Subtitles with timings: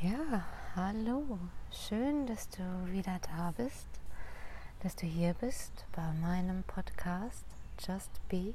[0.00, 0.44] Ja,
[0.76, 1.40] hallo.
[1.72, 3.88] Schön, dass du wieder da bist,
[4.80, 7.44] dass du hier bist bei meinem Podcast
[7.80, 8.54] Just Be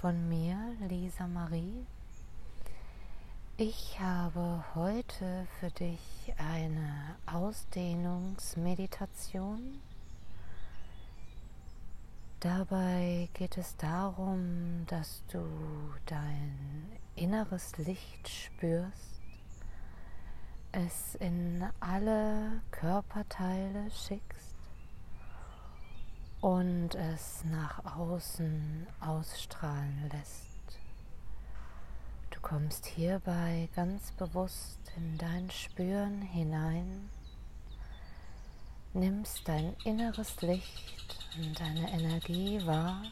[0.00, 0.58] von mir,
[0.88, 1.86] Lisa Marie.
[3.56, 9.80] Ich habe heute für dich eine Ausdehnungsmeditation.
[12.40, 15.46] Dabei geht es darum, dass du
[16.04, 19.15] dein inneres Licht spürst
[20.76, 24.54] es in alle Körperteile schickst
[26.42, 30.78] und es nach außen ausstrahlen lässt.
[32.30, 37.08] Du kommst hierbei ganz bewusst in dein Spüren hinein,
[38.92, 43.02] nimmst dein inneres Licht und deine Energie wahr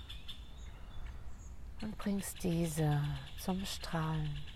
[1.81, 3.03] und bringst diese
[3.39, 4.54] zum Strahlen.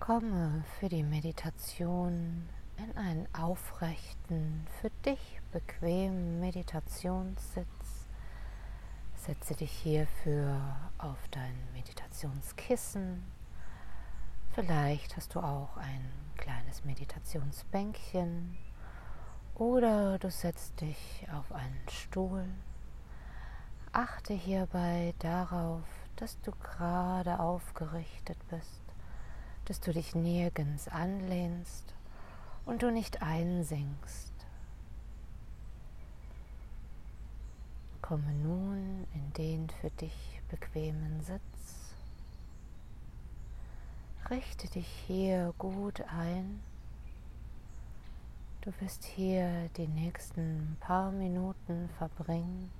[0.00, 7.66] Komme für die Meditation in einen aufrechten, für dich bequemen Meditationssitz.
[9.16, 10.60] Setze dich hierfür
[10.98, 13.24] auf dein Meditationskissen.
[14.54, 18.56] Vielleicht hast du auch ein kleines Meditationsbänkchen
[19.56, 22.44] oder du setzt dich auf einen Stuhl.
[23.92, 25.82] Achte hierbei darauf,
[26.16, 28.87] dass du gerade aufgerichtet bist
[29.68, 31.94] dass du dich nirgends anlehnst
[32.64, 34.32] und du nicht einsinkst.
[38.00, 41.94] Komme nun in den für dich bequemen Sitz.
[44.30, 46.60] Richte dich hier gut ein.
[48.62, 52.70] Du wirst hier die nächsten paar Minuten verbringen.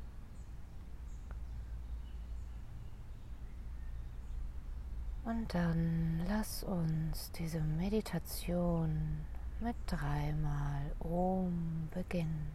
[5.29, 9.27] Und dann lass uns diese Meditation
[9.61, 12.51] mit dreimal Om beginnen.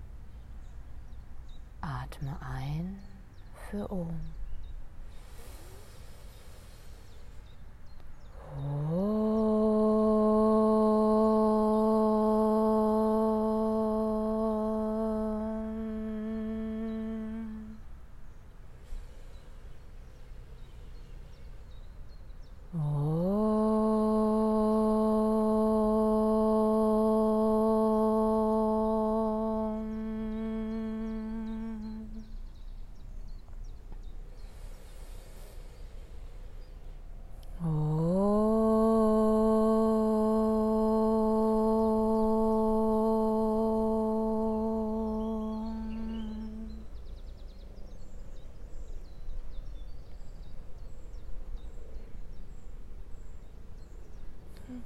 [1.82, 2.98] Atme ein
[3.70, 4.20] für Om.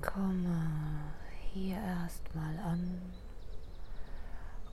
[0.02, 0.62] Komme
[1.54, 3.02] hier erstmal an.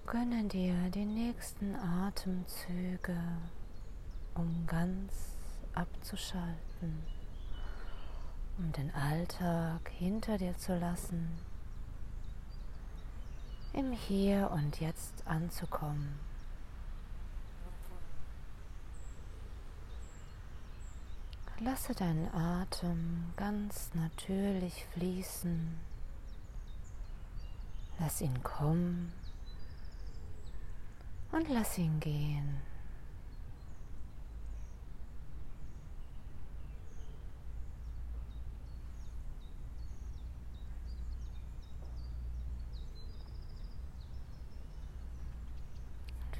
[0.07, 3.17] Gönne dir die nächsten Atemzüge,
[4.35, 5.37] um ganz
[5.75, 7.03] abzuschalten,
[8.59, 11.27] um den Alltag hinter dir zu lassen,
[13.73, 16.19] im Hier und Jetzt anzukommen.
[21.64, 25.80] Lasse deinen Atem ganz natürlich fließen.
[27.98, 29.10] Lass ihn kommen
[31.32, 32.60] und lass ihn gehen.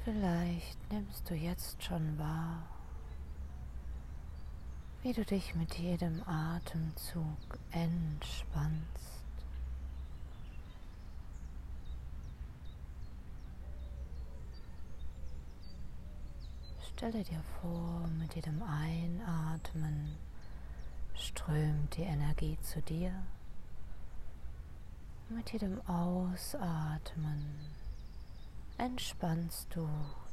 [0.03, 2.61] Vielleicht nimmst du jetzt schon wahr,
[5.05, 8.81] wie du dich mit jedem Atemzug entspannst.
[16.91, 20.17] Stelle dir vor, mit jedem Einatmen
[21.13, 23.13] strömt die Energie zu dir.
[25.29, 27.45] Mit jedem Ausatmen
[28.79, 29.87] entspannst du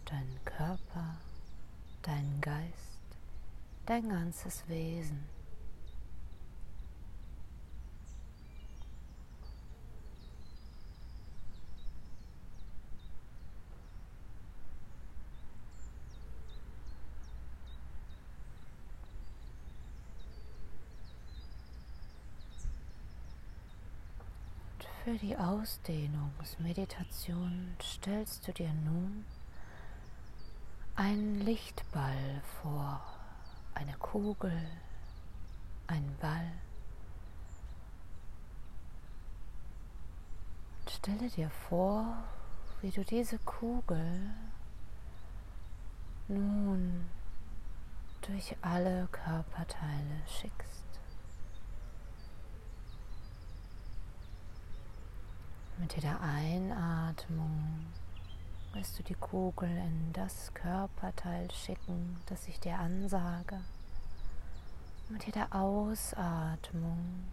[0.07, 1.19] deinen Körper,
[2.01, 2.92] deinen Geist
[3.87, 5.33] dein ganzes Wesen.
[25.05, 29.25] für die Ausdehnungsmeditation stellst du dir nun
[30.95, 33.03] einen Lichtball vor
[33.75, 34.69] eine Kugel,
[35.87, 36.53] ein Ball.
[40.81, 42.17] Und stelle dir vor,
[42.81, 44.31] wie du diese Kugel
[46.29, 47.09] nun
[48.23, 50.83] durch alle Körperteile schickst.
[55.79, 57.87] Mit jeder Einatmung
[58.73, 63.61] wirst du die Kugel in das Körperteil schicken, das ich dir ansage.
[65.09, 67.25] Mit jeder Ausatmung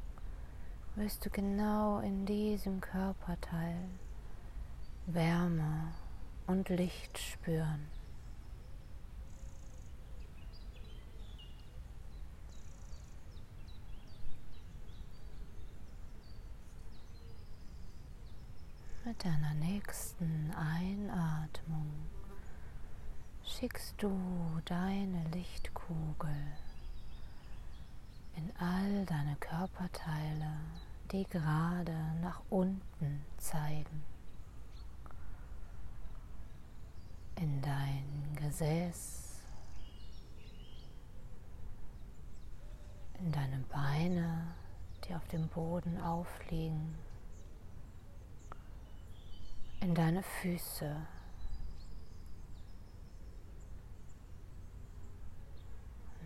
[0.95, 3.77] wirst du genau in diesem Körperteil
[5.05, 5.93] Wärme
[6.45, 7.87] und Licht spüren.
[19.05, 21.28] Mit deiner nächsten Einatmung
[23.43, 24.11] schickst du
[24.65, 26.35] deine Lichtkugel
[28.35, 30.59] in all deine Körperteile,
[31.11, 34.03] die gerade nach unten zeigen.
[37.35, 39.41] In dein Gesäß,
[43.19, 44.47] in deine Beine,
[45.05, 46.95] die auf dem Boden aufliegen
[49.81, 50.95] in deine Füße.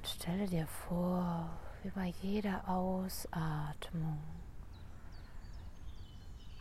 [0.03, 1.50] Und stelle dir vor,
[1.81, 4.21] wie bei jeder Ausatmung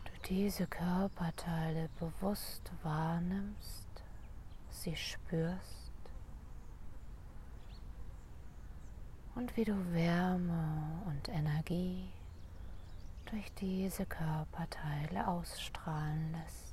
[0.05, 3.89] du diese Körperteile bewusst wahrnimmst,
[4.71, 5.91] sie spürst
[9.35, 12.13] und wie du Wärme und Energie
[13.29, 16.73] durch diese Körperteile ausstrahlen lässt.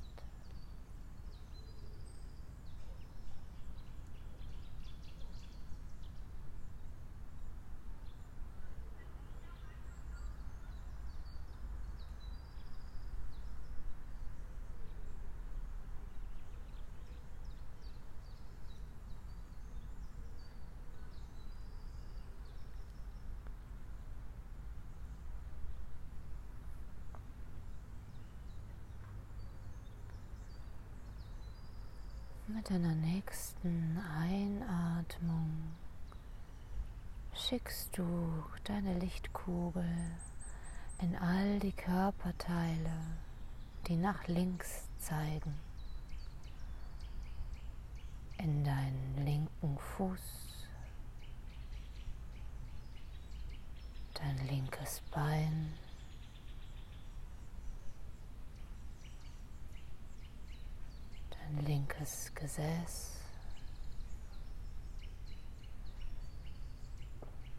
[32.52, 35.72] Mit deiner nächsten Einatmung
[37.34, 39.92] schickst du deine Lichtkugel
[41.02, 42.92] in all die Körperteile,
[43.88, 45.58] die nach links zeigen.
[48.38, 50.68] In deinen linken Fuß,
[54.14, 55.72] dein linkes Bein,
[61.58, 63.20] linkes Gesäß,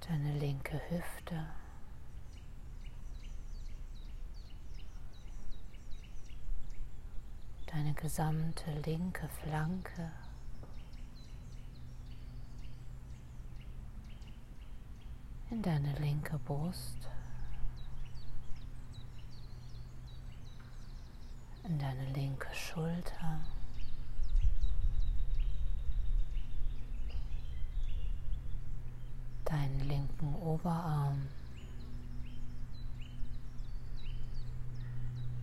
[0.08, 1.48] deine linke Hüfte.
[7.68, 10.12] Deine gesamte linke Flanke.
[15.50, 16.98] In deine linke Brust.
[21.64, 23.40] In deine linke Schulter.
[29.52, 31.28] deinen linken Oberarm,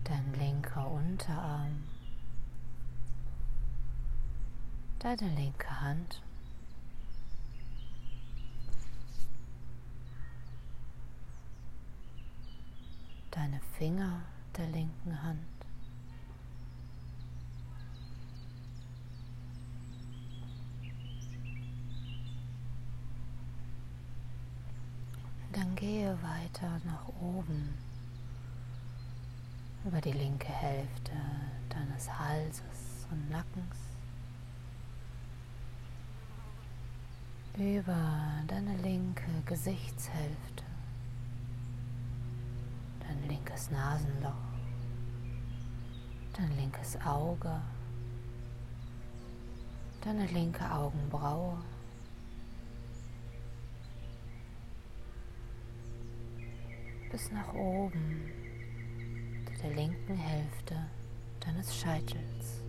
[0.03, 1.83] dein linker Unterarm,
[4.99, 6.21] deine linke Hand.
[13.31, 14.21] Deine Finger
[14.57, 15.58] der linken Hand.
[25.89, 27.73] Gehe weiter nach oben.
[29.83, 31.13] Über die linke Hälfte
[31.67, 33.75] deines Halses und Nackens,
[37.57, 37.97] über
[38.45, 40.63] deine linke Gesichtshälfte,
[42.99, 44.45] dein linkes Nasenloch,
[46.33, 47.61] dein linkes Auge,
[50.01, 51.57] deine linke Augenbraue.
[57.11, 58.31] Bis nach oben
[59.45, 60.75] zu der linken Hälfte
[61.39, 62.63] deines Scheitels.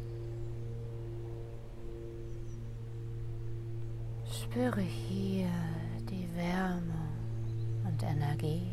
[4.31, 5.51] Spüre hier
[6.11, 7.09] die Wärme
[7.85, 8.73] und Energie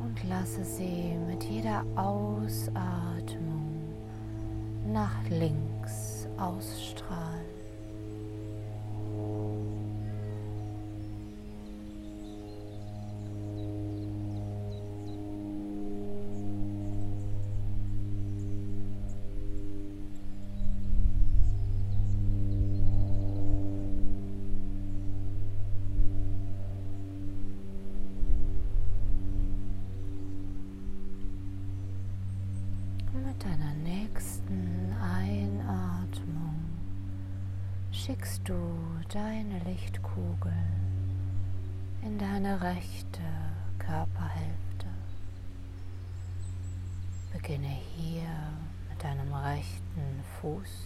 [0.00, 3.94] und lasse sie mit jeder Ausatmung
[4.86, 7.51] nach links ausstrahlen.
[38.12, 38.54] Schickst du
[39.08, 40.52] deine Lichtkugel
[42.02, 43.22] in deine rechte
[43.78, 44.86] Körperhälfte.
[47.32, 48.28] Beginne hier
[48.90, 50.84] mit deinem rechten Fuß,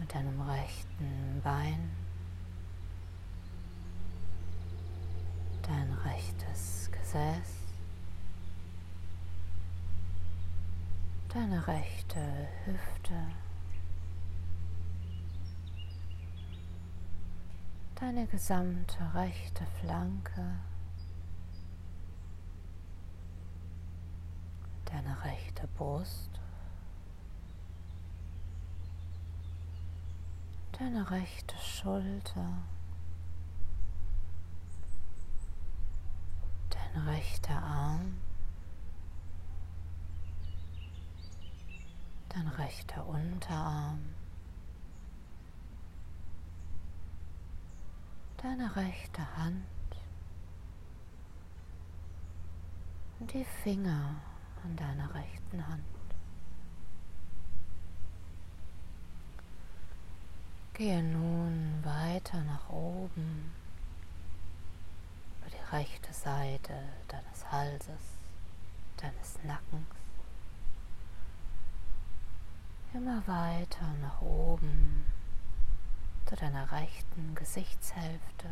[0.00, 1.90] mit deinem rechten Bein,
[5.62, 7.54] dein rechtes Gesäß,
[11.32, 13.14] deine rechte Hüfte.
[18.04, 20.56] Deine gesamte rechte Flanke,
[24.84, 26.28] deine rechte Brust,
[30.78, 32.52] deine rechte Schulter,
[36.68, 38.18] dein rechter Arm,
[42.28, 44.00] dein rechter Unterarm.
[48.44, 49.64] Deine rechte Hand
[53.18, 54.16] und die Finger
[54.62, 55.82] an deiner rechten Hand.
[60.74, 63.50] Gehe nun weiter nach oben
[65.40, 66.74] über die rechte Seite
[67.08, 68.18] deines Halses,
[68.98, 69.86] deines Nackens.
[72.92, 75.06] Immer weiter nach oben
[76.36, 78.48] deiner rechten Gesichtshälfte.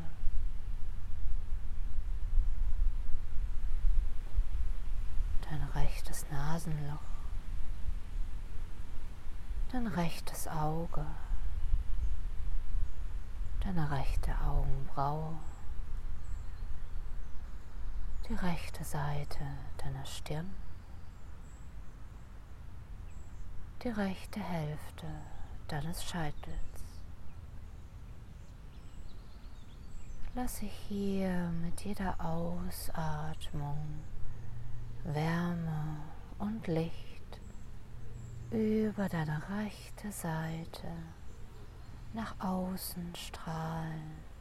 [5.43, 6.99] Dein rechtes Nasenloch,
[9.71, 11.05] dein rechtes Auge,
[13.61, 15.37] deine rechte Augenbraue,
[18.29, 19.45] die rechte Seite
[19.79, 20.55] deiner Stirn,
[23.83, 25.07] die rechte Hälfte
[25.69, 26.72] deines Scheitels.
[30.35, 34.01] Lasse hier mit jeder Ausatmung
[35.05, 35.99] Wärme
[36.39, 37.41] und Licht
[38.51, 40.89] über deine rechte Seite
[42.15, 44.32] nach außen strahlen.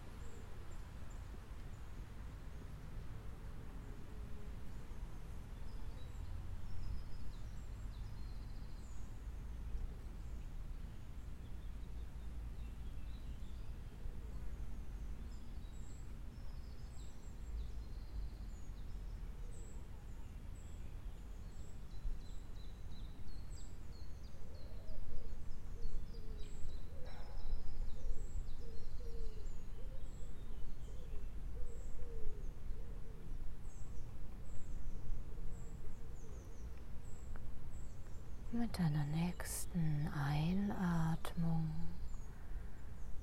[38.71, 41.69] Mit deiner nächsten Einatmung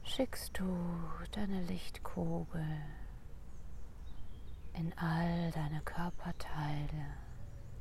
[0.04, 0.66] schickst du
[1.32, 2.66] deine Lichtkugel
[4.74, 7.06] in all deine Körperteile,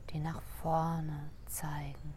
[0.10, 2.14] die nach vorne zeigen.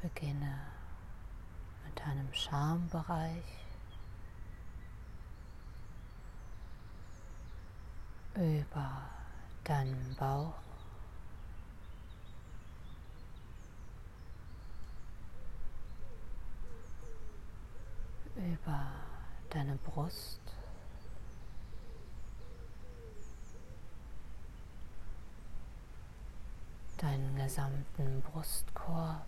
[0.00, 0.60] Beginne
[1.84, 3.63] mit deinem Schambereich
[8.36, 9.02] über
[9.64, 10.54] deinen Bauch.
[18.36, 18.90] über
[19.50, 20.40] deine Brust,
[26.98, 29.26] deinen gesamten Brustkorb,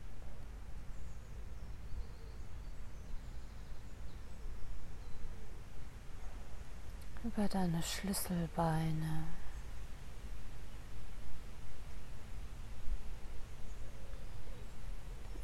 [7.27, 9.25] über deine Schlüsselbeine.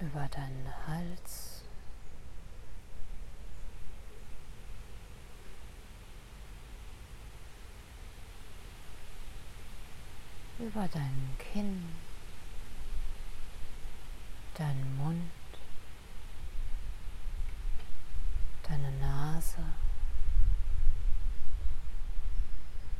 [0.01, 1.63] über deinen Hals,
[10.59, 11.89] über deinen Kinn,
[14.57, 15.31] deinen Mund,
[18.65, 19.63] deine Nase.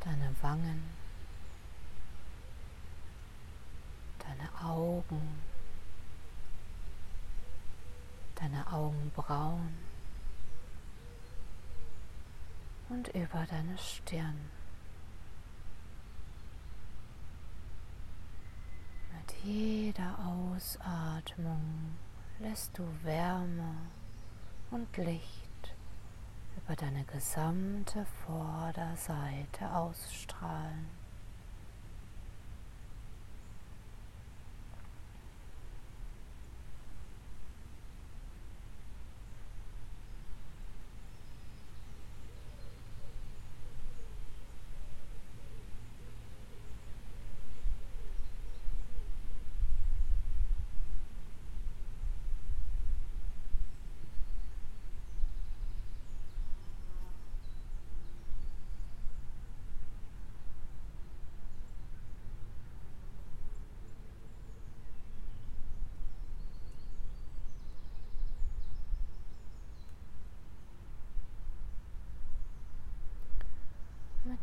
[0.05, 0.83] deine Wangen,
[4.19, 5.41] deine Augen,
[8.35, 9.77] deine Augenbrauen.
[12.89, 14.51] Und über deine Stirn.
[19.15, 21.95] Mit jeder Ausatmung
[22.39, 23.75] lässt du Wärme
[24.69, 25.42] und Licht
[26.57, 31.02] über deine gesamte Vorderseite ausstrahlen.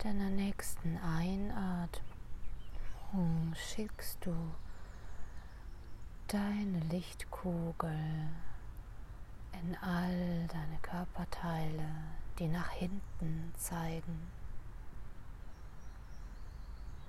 [0.03, 2.01] Mit deiner nächsten Einatmung
[3.55, 4.35] schickst du
[6.27, 8.31] deine Lichtkugel
[9.53, 11.87] in all deine Körperteile,
[12.39, 14.27] die nach hinten zeigen.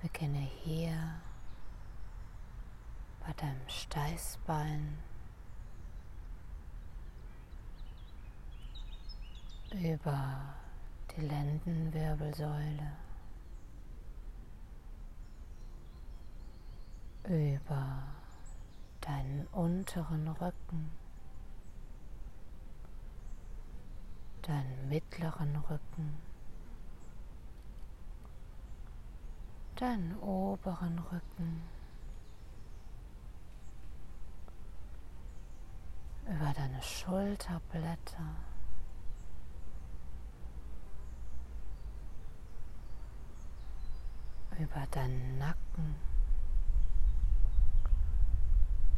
[0.02, 1.14] Beginne hier
[3.26, 4.98] bei deinem Steißbein
[9.70, 10.61] über
[11.16, 12.92] die Lendenwirbelsäule.
[17.24, 18.02] Über
[19.00, 20.90] deinen unteren Rücken,
[24.42, 26.16] deinen mittleren Rücken,
[29.76, 31.62] deinen oberen Rücken,
[36.26, 38.51] über deine Schulterblätter.
[44.58, 45.94] Über deinen Nacken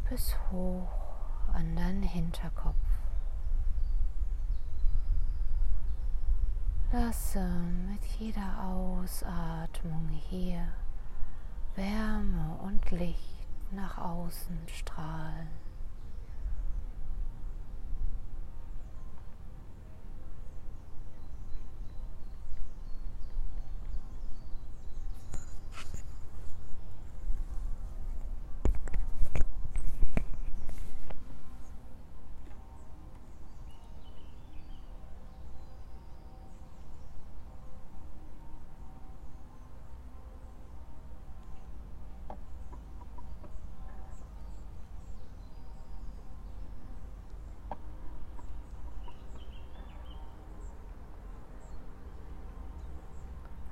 [0.08, 0.88] bis hoch
[1.52, 2.74] an deinen Hinterkopf.
[6.92, 7.44] Lasse
[7.90, 10.68] mit jeder Ausatmung hier
[11.74, 15.63] Wärme und Licht nach außen strahlen.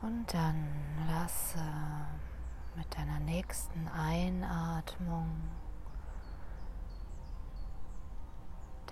[0.03, 0.69] Und dann
[1.09, 1.63] lasse
[2.75, 5.29] mit deiner nächsten Einatmung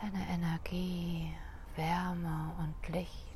[0.00, 1.34] deine Energie,
[1.74, 3.26] Wärme und Licht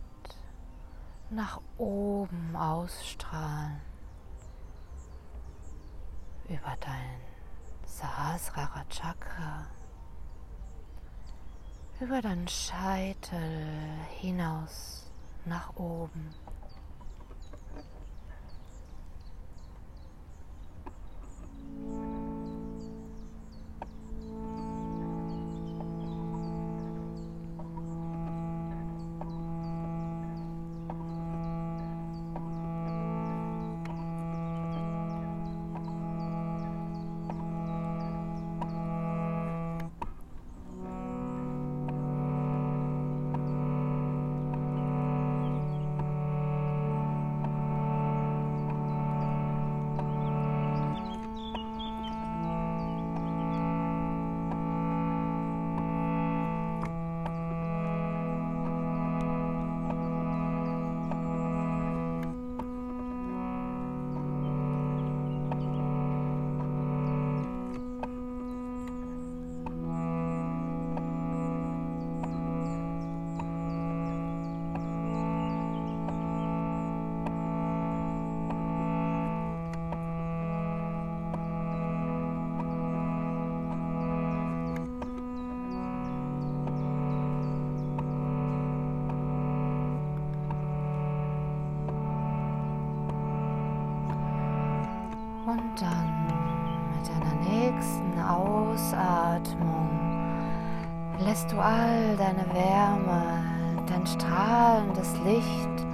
[1.30, 3.80] nach oben ausstrahlen
[6.48, 7.20] über dein
[7.86, 9.66] Sahasrara Chakra,
[12.00, 13.88] über deinen Scheitel
[14.20, 15.10] hinaus
[15.44, 16.43] nach oben.
[101.18, 103.42] Lässt du all deine Wärme,
[103.86, 105.86] dein strahlendes Licht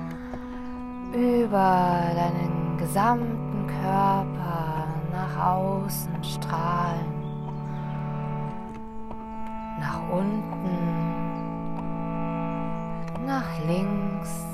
[1.13, 7.13] über deinen gesamten Körper nach außen strahlen,
[9.79, 10.79] nach unten,
[13.27, 14.45] nach links,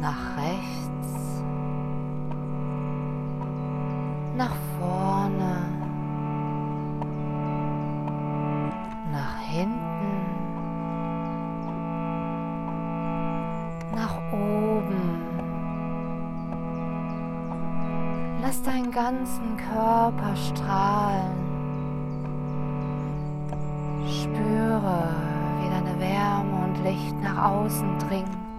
[0.00, 1.31] nach rechts,
[19.02, 21.36] ganzen Körper strahlen.
[24.06, 25.08] Spüre,
[25.58, 28.51] wie deine Wärme und Licht nach außen dringt.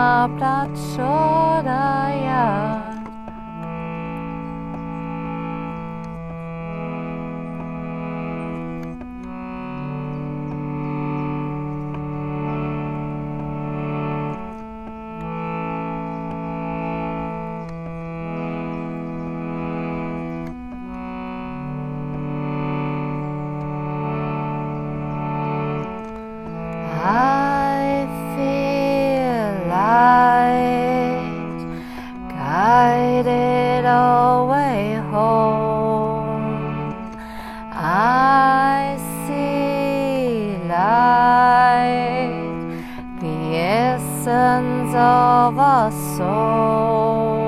[44.98, 47.38] of a soul.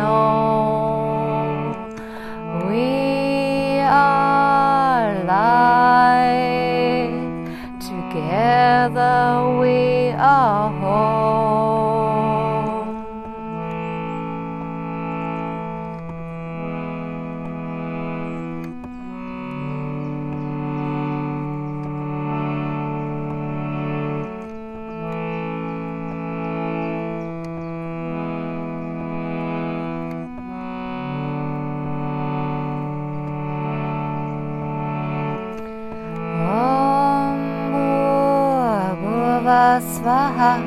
[39.56, 40.60] Svaha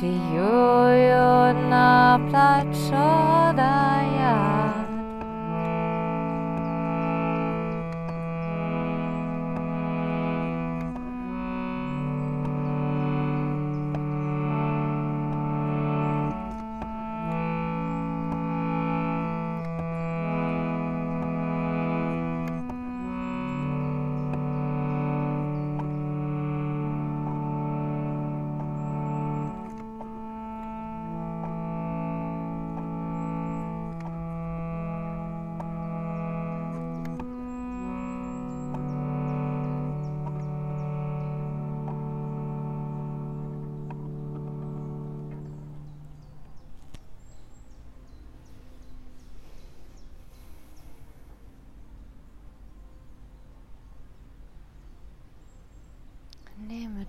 [0.00, 4.03] ty jojo na plačodaj.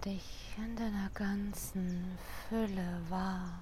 [0.03, 3.59] Dich in deiner ganzen Fülle wahr,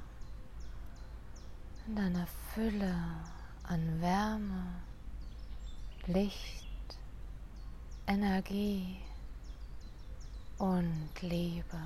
[1.88, 2.96] in deiner Fülle
[3.64, 4.66] an Wärme,
[6.08, 6.98] Licht,
[8.08, 8.98] Energie
[10.58, 11.80] und Liebe.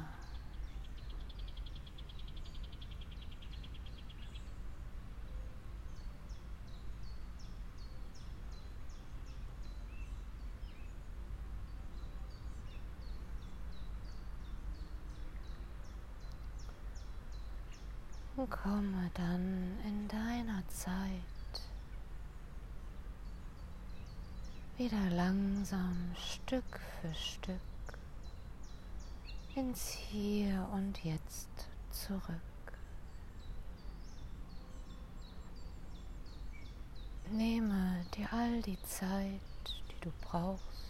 [18.36, 21.62] Und komme dann in deiner Zeit
[24.78, 27.62] wieder langsam Stück für Stück
[29.56, 31.48] ins Hier und Jetzt
[31.92, 32.22] zurück.
[37.32, 39.40] Nehme dir all die Zeit,
[39.90, 40.87] die du brauchst.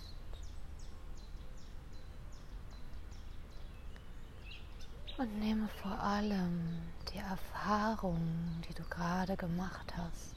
[5.18, 6.80] Und nehme vor allem
[7.12, 8.22] die Erfahrung,
[8.70, 10.36] die du gerade gemacht hast,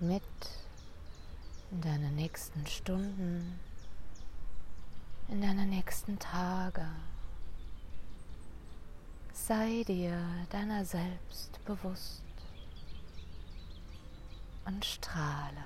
[0.00, 0.22] mit
[1.70, 3.58] in deine nächsten Stunden,
[5.28, 6.86] in deine nächsten Tage.
[9.32, 12.22] Sei dir deiner selbst bewusst
[14.66, 15.64] und strahle.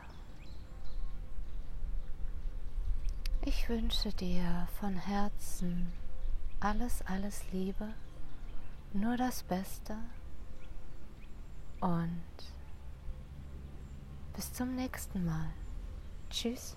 [3.44, 5.92] Ich wünsche dir von Herzen
[6.61, 7.92] alles, alles Liebe,
[8.95, 9.97] nur das Beste
[11.81, 12.23] und
[14.35, 15.51] bis zum nächsten Mal.
[16.31, 16.77] Tschüss.